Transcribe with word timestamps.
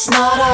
it's 0.00 0.08
not 0.08 0.40
a 0.40 0.49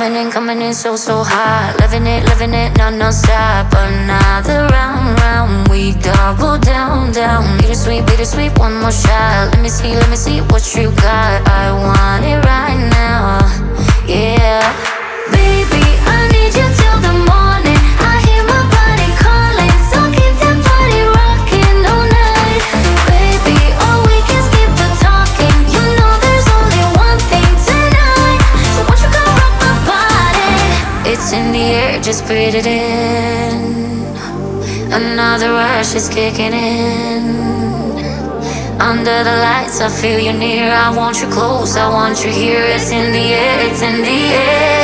Coming 0.00 0.16
in, 0.16 0.30
coming 0.30 0.62
in 0.62 0.72
so, 0.72 0.96
so 0.96 1.22
hot. 1.22 1.76
Loving 1.78 2.06
it, 2.06 2.24
loving 2.24 2.54
it, 2.54 2.74
not 2.78 2.94
non-stop. 2.94 3.70
Another 3.70 4.66
round, 4.72 5.20
round, 5.20 5.68
we 5.68 5.92
double 5.92 6.56
down, 6.56 7.12
down. 7.12 7.58
Bittersweet, 7.58 8.06
bittersweet, 8.06 8.58
one 8.58 8.80
more 8.80 8.92
shot. 8.92 9.52
Let 9.52 9.60
me 9.60 9.68
see, 9.68 9.92
let 9.92 10.08
me 10.08 10.16
see 10.16 10.40
what 10.40 10.64
you 10.74 10.90
got. 10.92 11.46
I 11.46 11.72
want 11.72 12.24
it 12.24 12.42
right. 12.46 12.49
just 32.02 32.26
breathe 32.26 32.54
it 32.54 32.66
in. 32.66 34.04
Another 34.92 35.52
rush 35.52 35.94
is 35.94 36.08
kicking 36.08 36.52
in. 36.52 37.40
Under 38.80 39.22
the 39.22 39.36
lights, 39.44 39.80
I 39.80 39.88
feel 39.88 40.18
you 40.18 40.32
near. 40.32 40.70
I 40.70 40.94
want 40.96 41.20
you 41.20 41.28
close. 41.28 41.76
I 41.76 41.88
want 41.88 42.24
you 42.24 42.30
here. 42.30 42.64
It's 42.64 42.90
in 42.90 43.12
the 43.12 43.18
air. 43.18 43.70
It's 43.70 43.82
in 43.82 44.00
the 44.00 44.20
air. 44.34 44.79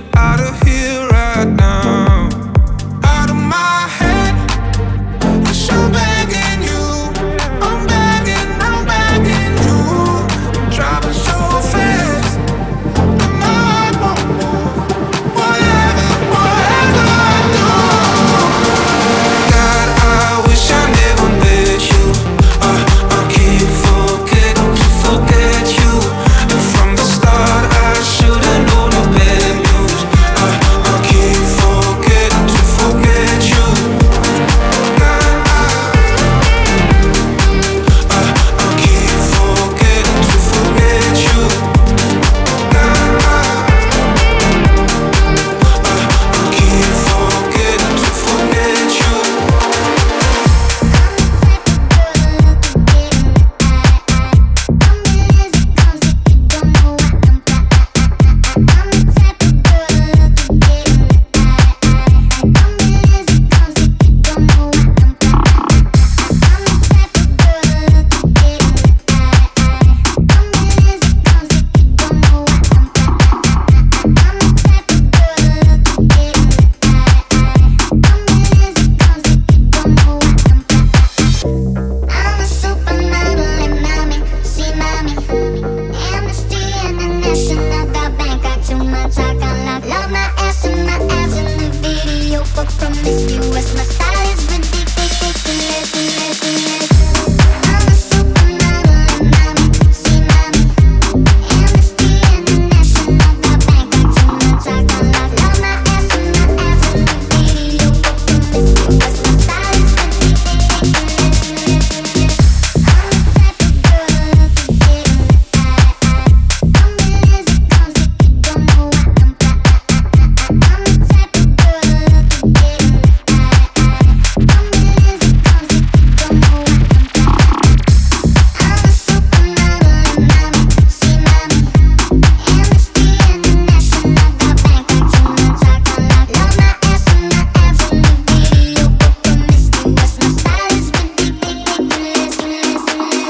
get 0.00 0.16
out 0.16 0.40
of 0.40 0.62
here. 0.62 0.77